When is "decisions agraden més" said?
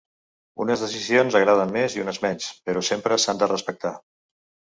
0.83-1.97